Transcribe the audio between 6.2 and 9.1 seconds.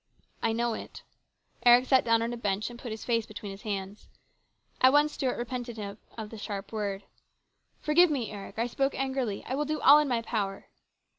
the sharp word." Forgive me, Eric. I spoke